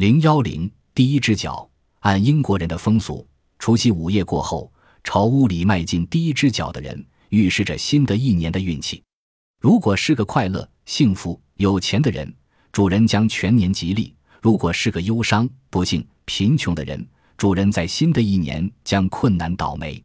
[0.00, 1.68] 零幺零第一只脚
[1.98, 4.72] 按英国人的风俗除夕午夜过后
[5.04, 9.02] 朝屋里迈进第一只脚的人预示着新的一年的运气。
[9.60, 12.34] 如果是个快乐幸福有钱的人
[12.72, 17.06] 主人将全年吉利如果是个忧伤不幸贫穷的人
[17.36, 20.02] 主人在新的一年将困难倒霉。